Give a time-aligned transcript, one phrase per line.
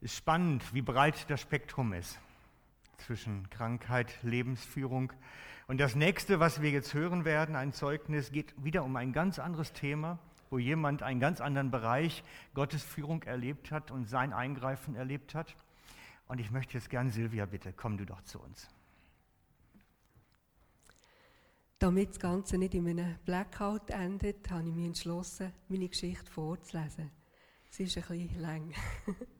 [0.00, 2.18] ist spannend, wie breit das Spektrum ist
[2.98, 5.12] zwischen Krankheit, Lebensführung.
[5.66, 9.38] Und das nächste, was wir jetzt hören werden, ein Zeugnis, geht wieder um ein ganz
[9.38, 10.18] anderes Thema,
[10.48, 12.24] wo jemand einen ganz anderen Bereich
[12.54, 15.54] Gottes Führung erlebt hat und sein Eingreifen erlebt hat.
[16.28, 18.68] Und ich möchte jetzt gerne, Silvia, bitte, komm du doch zu uns.
[21.78, 27.10] Damit das Ganze nicht in einem Blackout endet, habe ich mich entschlossen, meine Geschichte vorzulesen.
[27.70, 28.74] Sie ist ein bisschen lang.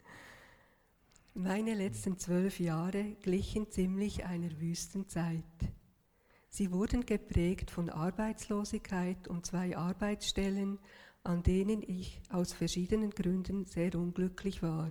[1.35, 5.45] Meine letzten zwölf Jahre glichen ziemlich einer Wüstenzeit.
[6.49, 10.81] Sie wurden geprägt von Arbeitslosigkeit und zwei Arbeitsstellen,
[11.23, 14.91] an denen ich aus verschiedenen Gründen sehr unglücklich war.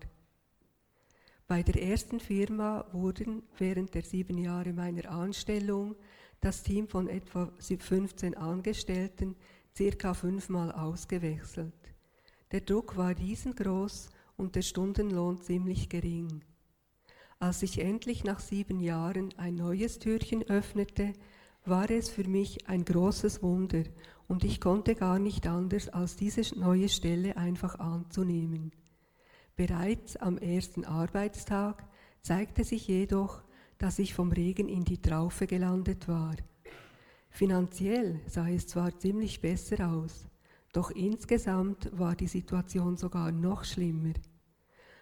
[1.46, 5.98] Bei der ersten Firma wurden während der sieben Jahre meiner Anstellung
[6.40, 9.36] das Team von etwa 15 Angestellten
[9.76, 11.74] circa fünfmal ausgewechselt.
[12.54, 16.42] Der Druck war riesengroß und der Stundenlohn ziemlich gering.
[17.40, 21.14] Als ich endlich nach sieben Jahren ein neues Türchen öffnete,
[21.66, 23.84] war es für mich ein großes Wunder
[24.28, 28.72] und ich konnte gar nicht anders, als diese neue Stelle einfach anzunehmen.
[29.56, 31.86] Bereits am ersten Arbeitstag
[32.22, 33.44] zeigte sich jedoch,
[33.78, 36.36] dass ich vom Regen in die Traufe gelandet war.
[37.30, 40.28] Finanziell sah es zwar ziemlich besser aus,
[40.74, 44.14] doch insgesamt war die Situation sogar noch schlimmer.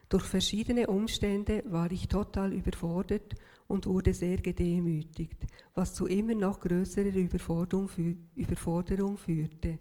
[0.09, 3.36] Durch verschiedene Umstände war ich total überfordert
[3.67, 5.38] und wurde sehr gedemütigt,
[5.75, 7.89] was zu immer noch größerer Überforderung,
[8.35, 9.78] Überforderung führte.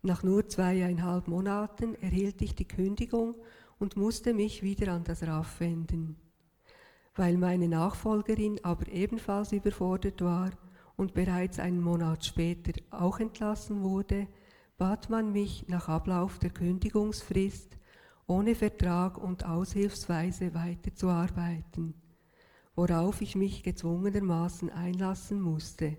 [0.00, 3.34] Nach nur zweieinhalb Monaten erhielt ich die Kündigung
[3.78, 6.16] und musste mich wieder an das RAF wenden.
[7.14, 10.50] Weil meine Nachfolgerin aber ebenfalls überfordert war
[10.96, 14.28] und bereits einen Monat später auch entlassen wurde,
[14.78, 17.76] bat man mich nach Ablauf der Kündigungsfrist
[18.26, 21.94] ohne Vertrag und aushilfsweise weiterzuarbeiten,
[22.74, 25.96] worauf ich mich gezwungenermaßen einlassen musste.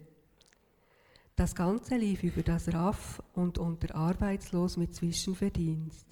[1.36, 6.06] Das Ganze lief über das RAF und unter Arbeitslos mit Zwischenverdienst.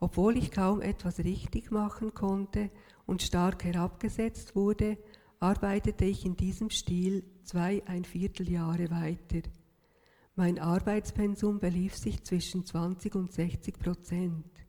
[0.00, 2.70] Obwohl ich kaum etwas richtig machen konnte
[3.06, 4.98] und stark herabgesetzt wurde,
[5.38, 9.48] arbeitete ich in diesem Stil zwei ein Vierteljahre weiter.
[10.34, 14.65] Mein Arbeitspensum belief sich zwischen 20 und 60 Prozent.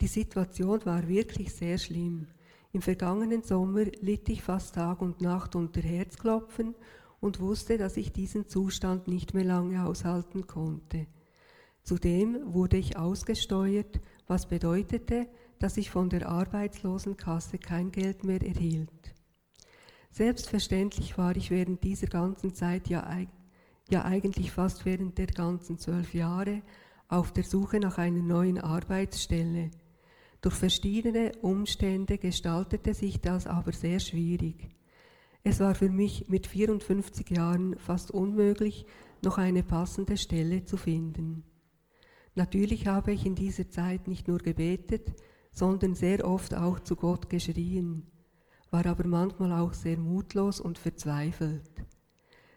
[0.00, 2.26] Die Situation war wirklich sehr schlimm.
[2.72, 6.74] Im vergangenen Sommer litt ich fast Tag und Nacht unter Herzklopfen
[7.20, 11.06] und wusste, dass ich diesen Zustand nicht mehr lange aushalten konnte.
[11.82, 15.26] Zudem wurde ich ausgesteuert, was bedeutete,
[15.58, 19.14] dass ich von der Arbeitslosenkasse kein Geld mehr erhielt.
[20.12, 23.06] Selbstverständlich war ich während dieser ganzen Zeit, ja,
[23.90, 26.62] ja eigentlich fast während der ganzen zwölf Jahre,
[27.08, 29.70] auf der Suche nach einer neuen Arbeitsstelle.
[30.40, 34.70] Durch verschiedene Umstände gestaltete sich das aber sehr schwierig.
[35.42, 38.86] Es war für mich mit 54 Jahren fast unmöglich,
[39.22, 41.44] noch eine passende Stelle zu finden.
[42.34, 45.14] Natürlich habe ich in dieser Zeit nicht nur gebetet,
[45.52, 48.06] sondern sehr oft auch zu Gott geschrien,
[48.70, 51.70] war aber manchmal auch sehr mutlos und verzweifelt.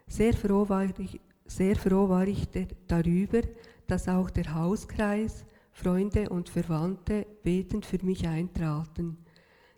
[0.08, 2.48] Sehr froh war ich, sehr froh war ich
[2.88, 3.42] darüber,
[3.88, 9.18] dass auch der Hauskreis, Freunde und Verwandte betend für mich eintraten.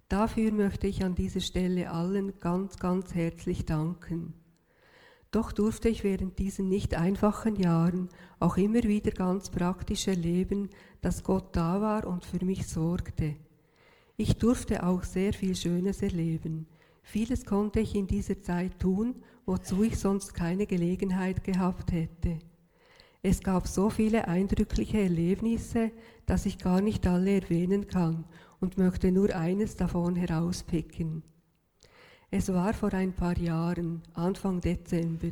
[0.09, 4.33] Dafür möchte ich an dieser Stelle allen ganz, ganz herzlich danken.
[5.31, 10.69] Doch durfte ich während diesen nicht einfachen Jahren auch immer wieder ganz praktisch erleben,
[11.01, 13.35] dass Gott da war und für mich sorgte.
[14.17, 16.67] Ich durfte auch sehr viel Schönes erleben.
[17.03, 22.39] Vieles konnte ich in dieser Zeit tun, wozu ich sonst keine Gelegenheit gehabt hätte.
[23.27, 25.89] Es gab so viele eindrückliche Erlebnisse,
[26.27, 28.23] dass ich gar nicht alle erwähnen kann
[28.59, 31.23] und möchte nur eines davon herauspicken.
[32.29, 35.31] Es war vor ein paar Jahren, Anfang Dezember.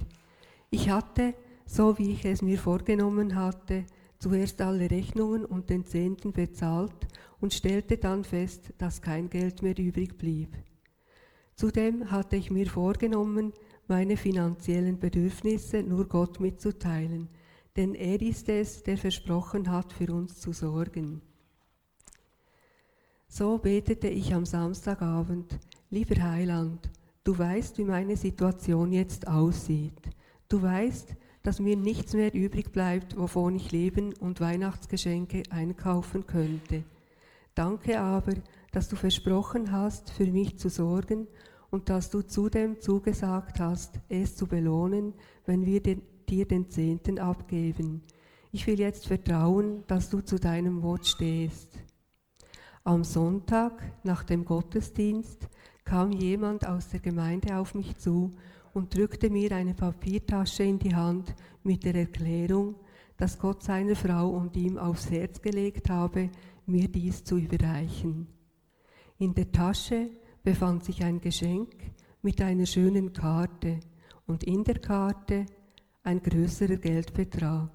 [0.71, 1.35] Ich hatte,
[1.67, 3.85] so wie ich es mir vorgenommen hatte,
[4.17, 7.07] zuerst alle Rechnungen und den Zehnten bezahlt
[7.41, 10.57] und stellte dann fest, dass kein Geld mehr übrig blieb.
[11.55, 13.53] Zudem hatte ich mir vorgenommen,
[13.87, 17.29] meine finanziellen Bedürfnisse nur Gott mitzuteilen–
[17.75, 21.21] denn er ist es, der versprochen hat, für uns zu sorgen.
[23.27, 25.59] So betete ich am Samstagabend,
[25.89, 26.89] lieber Heiland,
[27.23, 30.01] du weißt, wie meine Situation jetzt aussieht.
[30.49, 36.83] Du weißt, dass mir nichts mehr übrig bleibt, wovon ich leben und Weihnachtsgeschenke einkaufen könnte.
[37.55, 38.33] Danke aber,
[38.71, 41.27] dass du versprochen hast, für mich zu sorgen
[41.69, 45.13] und dass du zudem zugesagt hast, es zu belohnen,
[45.45, 48.01] wenn wir den dir den Zehnten abgeben.
[48.51, 51.79] Ich will jetzt vertrauen, dass du zu deinem Wort stehst.
[52.83, 55.47] Am Sonntag nach dem Gottesdienst
[55.85, 58.35] kam jemand aus der Gemeinde auf mich zu
[58.73, 61.33] und drückte mir eine Papiertasche in die Hand
[61.63, 62.75] mit der Erklärung,
[63.17, 66.29] dass Gott seiner Frau und ihm aufs Herz gelegt habe,
[66.65, 68.27] mir dies zu überreichen.
[69.17, 70.09] In der Tasche
[70.43, 71.73] befand sich ein Geschenk
[72.21, 73.79] mit einer schönen Karte
[74.25, 75.45] und in der Karte
[76.03, 77.69] ein größerer Geldbetrag.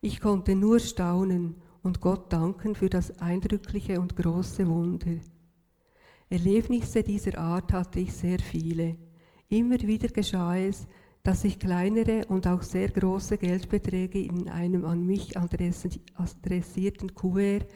[0.00, 5.12] Ich konnte nur staunen und Gott danken für das eindrückliche und große Wunder.
[6.28, 8.96] Erlebnisse dieser Art hatte ich sehr viele.
[9.48, 10.88] Immer wieder geschah es,
[11.22, 17.68] dass ich kleinere und auch sehr große Geldbeträge in einem an mich adressierten Kuvert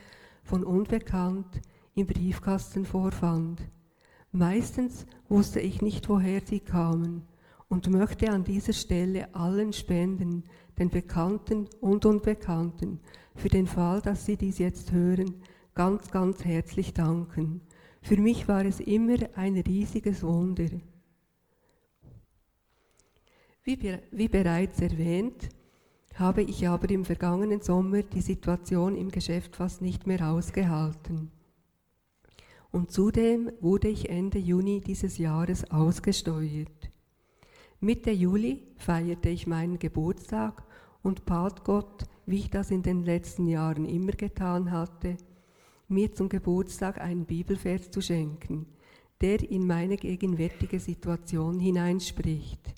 [0.42, 1.60] von Unbekannt
[1.94, 3.62] im Briefkasten vorfand.
[4.32, 7.28] Meistens wusste ich nicht, woher sie kamen
[7.72, 10.44] und möchte an dieser Stelle allen Spenden,
[10.78, 13.00] den Bekannten und Unbekannten,
[13.34, 15.36] für den Fall, dass Sie dies jetzt hören,
[15.74, 17.62] ganz, ganz herzlich danken.
[18.02, 20.68] Für mich war es immer ein riesiges Wunder.
[23.64, 25.48] Wie, wie bereits erwähnt,
[26.16, 31.30] habe ich aber im vergangenen Sommer die Situation im Geschäft fast nicht mehr ausgehalten.
[32.70, 36.91] Und zudem wurde ich Ende Juni dieses Jahres ausgesteuert.
[37.84, 40.62] Mitte Juli feierte ich meinen Geburtstag
[41.02, 45.16] und bat Gott, wie ich das in den letzten Jahren immer getan hatte,
[45.88, 48.66] mir zum Geburtstag einen Bibelvers zu schenken,
[49.20, 52.72] der in meine gegenwärtige Situation hineinspricht.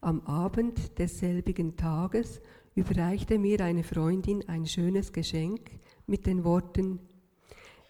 [0.00, 2.40] Am Abend desselbigen Tages
[2.74, 5.70] überreichte mir eine Freundin ein schönes Geschenk
[6.08, 6.98] mit den Worten,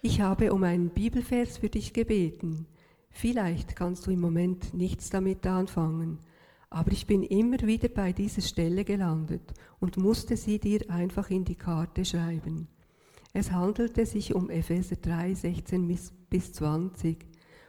[0.03, 2.67] ich habe um einen Bibelvers für dich gebeten.
[3.11, 6.21] Vielleicht kannst du im Moment nichts damit anfangen,
[6.71, 11.45] aber ich bin immer wieder bei dieser Stelle gelandet und musste sie dir einfach in
[11.45, 12.69] die Karte schreiben.
[13.33, 15.99] Es handelte sich um Epheser 3, 16
[16.31, 17.27] bis 20,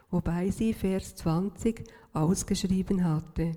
[0.09, 1.83] wobei sie Vers 20
[2.13, 3.53] ausgeschrieben hatte.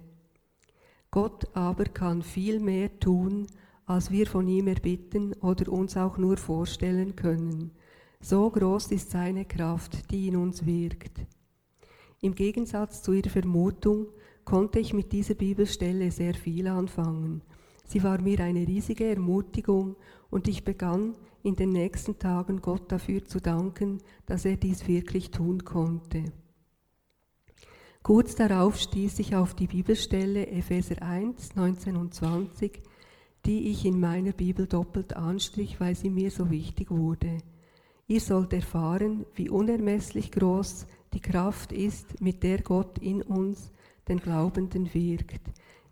[1.10, 3.46] Gott aber kann viel mehr tun,
[3.86, 7.72] als wir von ihm erbitten oder uns auch nur vorstellen können.
[8.20, 11.20] So groß ist seine Kraft, die in uns wirkt.
[12.24, 14.06] Im Gegensatz zu ihrer Vermutung
[14.44, 17.42] konnte ich mit dieser Bibelstelle sehr viel anfangen.
[17.84, 19.96] Sie war mir eine riesige Ermutigung
[20.30, 25.32] und ich begann in den nächsten Tagen Gott dafür zu danken, dass er dies wirklich
[25.32, 26.26] tun konnte.
[28.04, 32.82] Kurz darauf stieß ich auf die Bibelstelle Epheser 1, 19 und 20,
[33.46, 37.38] die ich in meiner Bibel doppelt anstrich, weil sie mir so wichtig wurde.
[38.06, 43.72] Ihr sollt erfahren, wie unermesslich groß die Kraft ist, mit der Gott in uns,
[44.08, 45.42] den Glaubenden, wirkt.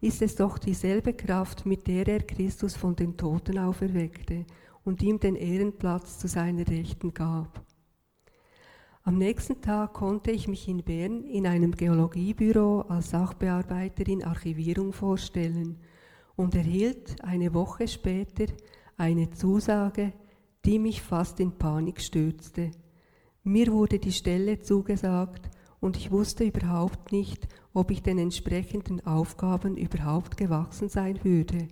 [0.01, 4.47] Ist es doch dieselbe Kraft, mit der er Christus von den Toten auferweckte
[4.85, 7.65] und ihm den Ehrenplatz zu seiner Rechten gab.
[9.03, 15.79] Am nächsten Tag konnte ich mich in Bern in einem Geologiebüro als Sachbearbeiterin Archivierung vorstellen
[16.37, 18.47] und erhielt eine Woche später
[18.97, 20.13] eine Zusage,
[20.65, 22.71] die mich fast in Panik stürzte.
[23.43, 25.49] Mir wurde die Stelle zugesagt
[25.81, 31.69] und ich wusste überhaupt nicht, ob ich den entsprechenden Aufgaben überhaupt gewachsen sein würde.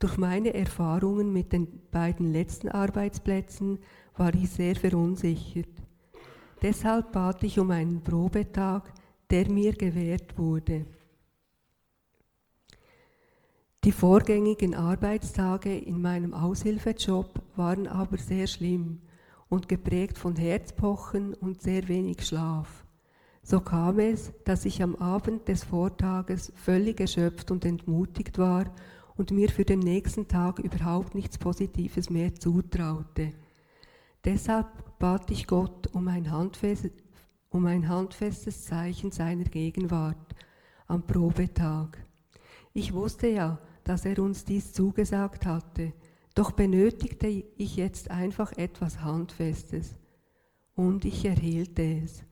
[0.00, 3.78] Durch meine Erfahrungen mit den beiden letzten Arbeitsplätzen
[4.16, 5.68] war ich sehr verunsichert.
[6.60, 8.92] Deshalb bat ich um einen Probetag,
[9.30, 10.86] der mir gewährt wurde.
[13.84, 19.02] Die vorgängigen Arbeitstage in meinem Aushilfejob waren aber sehr schlimm
[19.54, 22.84] und geprägt von Herzpochen und sehr wenig Schlaf.
[23.42, 28.74] So kam es, dass ich am Abend des Vortages völlig erschöpft und entmutigt war
[29.16, 33.32] und mir für den nächsten Tag überhaupt nichts Positives mehr zutraute.
[34.24, 36.90] Deshalb bat ich Gott um ein, handfest,
[37.50, 40.34] um ein handfestes Zeichen seiner Gegenwart
[40.86, 41.98] am Probetag.
[42.72, 45.92] Ich wusste ja, dass er uns dies zugesagt hatte,
[46.34, 49.94] doch benötigte ich jetzt einfach etwas Handfestes.
[50.74, 52.24] Und ich erhielt es.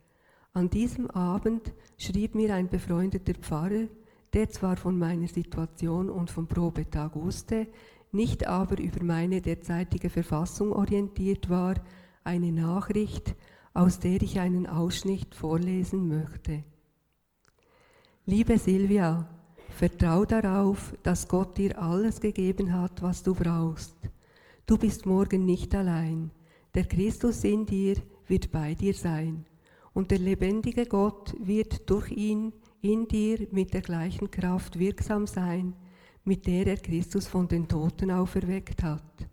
[0.53, 3.87] An diesem Abend schrieb mir ein befreundeter Pfarrer,
[4.33, 7.69] der zwar von meiner Situation und vom Probetag wusste,
[8.11, 11.75] nicht aber über meine derzeitige Verfassung orientiert war,
[12.25, 13.35] eine Nachricht,
[13.73, 16.65] aus der ich einen Ausschnitt vorlesen möchte.
[18.27, 19.29] Liebe Silvia,
[19.73, 23.97] vertrau darauf, dass Gott dir alles gegeben hat, was du brauchst.
[24.67, 26.31] Du bist morgen nicht allein.
[26.75, 29.45] Der Christus in dir wird bei dir sein.
[29.93, 35.75] Und der lebendige Gott wird durch ihn in dir mit der gleichen Kraft wirksam sein,
[36.25, 39.29] mit der er Christus von den Toten auferweckt hat.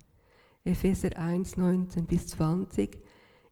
[0.63, 2.99] Epheser 1, 19 bis 20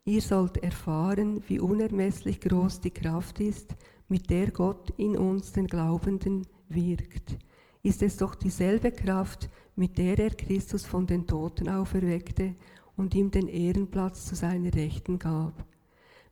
[0.08, 3.76] Ihr sollt erfahren, wie unermesslich groß die Kraft ist,
[4.08, 7.38] mit der Gott in uns, den Glaubenden, wirkt.
[7.84, 12.56] Ist es doch dieselbe Kraft, mit der er Christus von den Toten auferweckte
[12.96, 15.66] und ihm den Ehrenplatz zu seiner Rechten gab.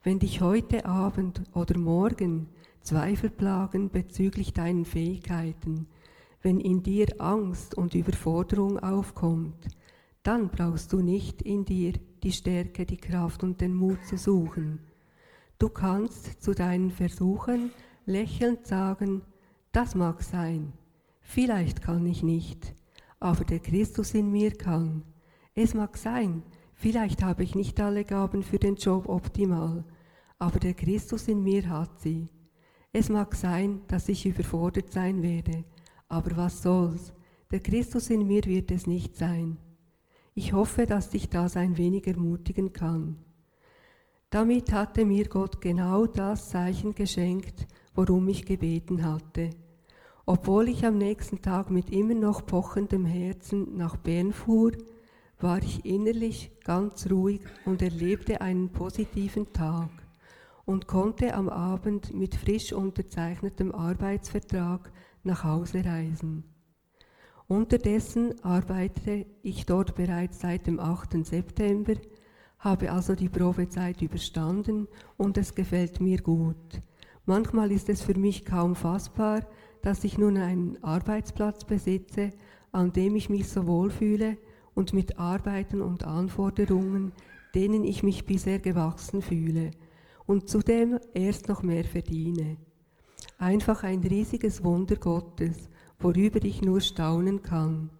[0.04, 2.48] Wenn dich heute Abend oder morgen
[2.82, 5.88] Zweifel plagen bezüglich deinen Fähigkeiten,
[6.42, 9.68] wenn in dir Angst und Überforderung aufkommt,
[10.22, 14.80] dann brauchst du nicht in dir die Stärke, die Kraft und den Mut zu suchen.
[15.58, 17.72] Du kannst zu deinen Versuchen
[18.06, 19.22] lächelnd sagen,
[19.76, 20.72] das mag sein,
[21.20, 22.74] vielleicht kann ich nicht,
[23.20, 25.04] aber der Christus in mir kann.
[25.54, 26.44] Es mag sein,
[26.76, 29.84] vielleicht habe ich nicht alle Gaben für den Job optimal,
[30.40, 32.30] aber der Christus in mir hat sie.
[32.94, 35.66] Es mag sein, dass ich überfordert sein werde,
[36.08, 37.12] aber was soll's,
[37.52, 39.58] der Christus in mir wird es nicht sein.
[40.36, 43.18] Ich hoffe, dass dich das ein wenig ermutigen kann.
[44.30, 49.50] Damit hatte mir Gott genau das Zeichen geschenkt, worum ich gebeten hatte.
[50.28, 54.72] Obwohl ich am nächsten Tag mit immer noch pochendem Herzen nach Bern fuhr,
[55.40, 59.90] war ich innerlich ganz ruhig und erlebte einen positiven Tag
[60.66, 64.92] und konnte am Abend mit frisch unterzeichnetem Arbeitsvertrag
[65.24, 66.44] nach Hause reisen.
[67.48, 71.24] Unterdessen arbeite ich dort bereits seit dem 8.
[71.24, 71.94] September,
[72.58, 76.82] habe also die Probezeit überstanden und es gefällt mir gut.
[77.28, 79.46] Manchmal ist es für mich kaum fassbar,
[79.86, 82.32] dass ich nun einen Arbeitsplatz besitze,
[82.72, 84.36] an dem ich mich so wohlfühle
[84.74, 87.12] und mit Arbeiten und Anforderungen,
[87.54, 89.70] denen ich mich bisher gewachsen fühle
[90.26, 92.58] und zudem erst noch mehr verdiene.
[93.38, 97.92] Einfach ein riesiges Wunder Gottes, worüber ich nur staunen kann.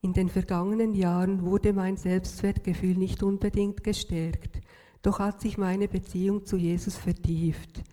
[0.00, 4.60] In den vergangenen Jahren wurde mein Selbstwertgefühl nicht unbedingt gestärkt,
[5.02, 7.84] doch hat sich meine Beziehung zu Jesus vertieft.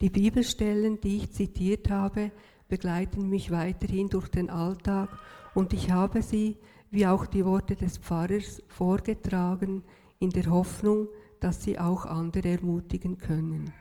[0.00, 2.30] Die Bibelstellen, die ich zitiert habe,
[2.68, 5.08] begleiten mich weiterhin durch den Alltag
[5.54, 6.56] und ich habe sie,
[6.90, 9.82] wie auch die Worte des Pfarrers, vorgetragen
[10.18, 11.08] in der Hoffnung,
[11.40, 13.72] dass sie auch andere ermutigen können.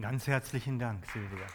[0.00, 1.46] Ganz herzlichen Dank, Silvia.